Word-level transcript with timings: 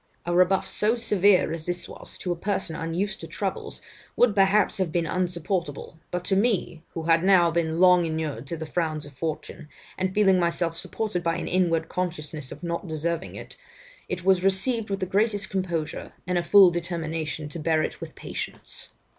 A 0.25 0.33
rebuff 0.33 0.67
so 0.67 0.95
severe 0.95 1.53
as 1.53 1.67
this 1.67 1.87
was, 1.87 2.17
to 2.17 2.31
a 2.31 2.35
person 2.35 2.75
unused 2.75 3.21
to 3.21 3.27
troubles, 3.27 3.83
would 4.15 4.33
perhaps 4.33 4.79
have 4.79 4.91
been 4.91 5.05
insupportable, 5.05 5.99
but 6.09 6.25
to 6.25 6.35
me, 6.35 6.81
who 6.95 7.03
had 7.03 7.23
now 7.23 7.51
been 7.51 7.79
long 7.79 8.07
inured 8.07 8.47
to 8.47 8.57
the 8.57 8.65
frowns 8.65 9.05
of 9.05 9.13
fortune, 9.13 9.69
and 9.99 10.11
feeling 10.11 10.39
myself 10.39 10.75
supported 10.75 11.21
by 11.21 11.35
an 11.37 11.47
inward 11.47 11.87
consciousness 11.87 12.51
of 12.51 12.63
not 12.63 12.87
deserving 12.87 13.35
it, 13.35 13.57
it 14.09 14.25
was 14.25 14.43
received 14.43 14.89
with 14.89 15.01
the 15.01 15.05
greatest 15.05 15.51
composure, 15.51 16.13
and 16.25 16.39
a 16.39 16.41
full 16.41 16.71
determination 16.71 17.47
to 17.49 17.59
bear 17.59 17.83
it 17.83 18.01
with 18.01 18.15
patience. 18.15 18.93